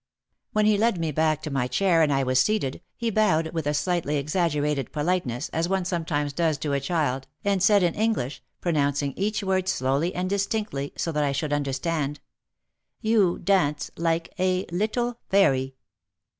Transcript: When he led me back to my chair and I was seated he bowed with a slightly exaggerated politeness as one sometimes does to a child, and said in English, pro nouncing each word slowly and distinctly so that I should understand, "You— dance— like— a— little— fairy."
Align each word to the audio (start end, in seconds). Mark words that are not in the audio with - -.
When 0.53 0.65
he 0.65 0.79
led 0.79 0.99
me 0.99 1.11
back 1.11 1.43
to 1.43 1.51
my 1.51 1.67
chair 1.67 2.01
and 2.01 2.11
I 2.11 2.23
was 2.23 2.39
seated 2.39 2.81
he 2.97 3.11
bowed 3.11 3.51
with 3.51 3.67
a 3.67 3.73
slightly 3.75 4.17
exaggerated 4.17 4.91
politeness 4.91 5.49
as 5.49 5.69
one 5.69 5.85
sometimes 5.85 6.33
does 6.33 6.57
to 6.57 6.73
a 6.73 6.79
child, 6.79 7.27
and 7.45 7.61
said 7.61 7.83
in 7.83 7.93
English, 7.93 8.41
pro 8.61 8.71
nouncing 8.71 9.13
each 9.15 9.43
word 9.43 9.67
slowly 9.69 10.15
and 10.15 10.27
distinctly 10.27 10.91
so 10.97 11.11
that 11.11 11.23
I 11.23 11.33
should 11.33 11.53
understand, 11.53 12.19
"You— 12.99 13.37
dance— 13.43 13.91
like— 13.95 14.33
a— 14.39 14.65
little— 14.71 15.19
fairy." 15.29 15.75